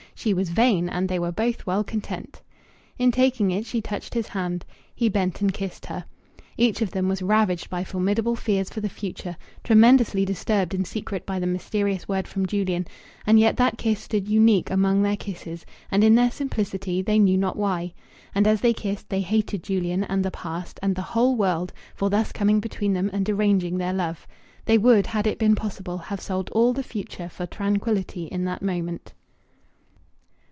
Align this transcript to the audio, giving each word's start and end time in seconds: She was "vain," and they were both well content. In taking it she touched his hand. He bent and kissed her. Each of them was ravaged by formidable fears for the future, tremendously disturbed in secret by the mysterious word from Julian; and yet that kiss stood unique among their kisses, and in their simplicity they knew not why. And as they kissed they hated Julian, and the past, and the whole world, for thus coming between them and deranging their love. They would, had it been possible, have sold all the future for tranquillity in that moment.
She 0.13 0.35
was 0.35 0.49
"vain," 0.49 0.87
and 0.87 1.09
they 1.09 1.17
were 1.17 1.31
both 1.31 1.65
well 1.65 1.83
content. 1.83 2.43
In 2.99 3.11
taking 3.11 3.49
it 3.49 3.65
she 3.65 3.81
touched 3.81 4.13
his 4.13 4.27
hand. 4.27 4.63
He 4.93 5.09
bent 5.09 5.41
and 5.41 5.51
kissed 5.51 5.87
her. 5.87 6.05
Each 6.57 6.79
of 6.83 6.91
them 6.91 7.07
was 7.09 7.23
ravaged 7.23 7.71
by 7.71 7.83
formidable 7.83 8.35
fears 8.35 8.69
for 8.69 8.81
the 8.81 8.89
future, 8.89 9.35
tremendously 9.63 10.23
disturbed 10.23 10.75
in 10.75 10.85
secret 10.85 11.25
by 11.25 11.39
the 11.39 11.47
mysterious 11.47 12.07
word 12.07 12.27
from 12.27 12.45
Julian; 12.45 12.85
and 13.25 13.39
yet 13.39 13.57
that 13.57 13.79
kiss 13.79 13.99
stood 13.99 14.27
unique 14.27 14.69
among 14.69 15.01
their 15.01 15.17
kisses, 15.17 15.65
and 15.89 16.03
in 16.03 16.13
their 16.13 16.29
simplicity 16.29 17.01
they 17.01 17.17
knew 17.17 17.37
not 17.37 17.57
why. 17.57 17.91
And 18.35 18.45
as 18.45 18.61
they 18.61 18.73
kissed 18.75 19.09
they 19.09 19.21
hated 19.21 19.63
Julian, 19.63 20.03
and 20.03 20.23
the 20.23 20.29
past, 20.29 20.79
and 20.83 20.95
the 20.95 21.01
whole 21.01 21.35
world, 21.35 21.73
for 21.95 22.11
thus 22.11 22.31
coming 22.31 22.59
between 22.59 22.93
them 22.93 23.09
and 23.11 23.25
deranging 23.25 23.79
their 23.79 23.93
love. 23.93 24.27
They 24.65 24.77
would, 24.77 25.07
had 25.07 25.25
it 25.25 25.39
been 25.39 25.55
possible, 25.55 25.97
have 25.97 26.21
sold 26.21 26.51
all 26.51 26.73
the 26.73 26.83
future 26.83 27.27
for 27.29 27.47
tranquillity 27.47 28.25
in 28.25 28.45
that 28.45 28.61
moment. 28.61 29.13